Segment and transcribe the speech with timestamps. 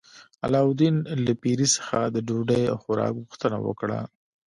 [0.45, 0.95] علاوالدین
[1.25, 3.99] له پیري څخه د ډوډۍ او خوراک غوښتنه وکړه.